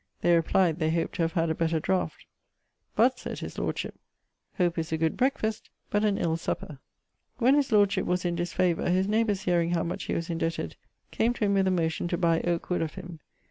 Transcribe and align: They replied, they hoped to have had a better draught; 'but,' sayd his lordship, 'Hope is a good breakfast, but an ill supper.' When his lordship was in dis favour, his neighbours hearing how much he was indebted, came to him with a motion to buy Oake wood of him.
They 0.21 0.35
replied, 0.35 0.79
they 0.79 0.89
hoped 0.89 1.13
to 1.17 1.21
have 1.21 1.33
had 1.33 1.51
a 1.51 1.53
better 1.53 1.79
draught; 1.79 2.25
'but,' 2.95 3.19
sayd 3.19 3.37
his 3.37 3.59
lordship, 3.59 3.93
'Hope 4.57 4.79
is 4.79 4.91
a 4.91 4.97
good 4.97 5.15
breakfast, 5.15 5.69
but 5.91 6.03
an 6.03 6.17
ill 6.17 6.37
supper.' 6.37 6.79
When 7.37 7.53
his 7.53 7.71
lordship 7.71 8.07
was 8.07 8.25
in 8.25 8.33
dis 8.35 8.51
favour, 8.51 8.89
his 8.89 9.07
neighbours 9.07 9.41
hearing 9.43 9.73
how 9.75 9.83
much 9.83 10.05
he 10.05 10.15
was 10.15 10.31
indebted, 10.31 10.75
came 11.11 11.33
to 11.35 11.45
him 11.45 11.53
with 11.53 11.67
a 11.67 11.69
motion 11.69 12.07
to 12.07 12.17
buy 12.17 12.41
Oake 12.41 12.71
wood 12.71 12.81
of 12.81 12.95
him. 12.95 13.19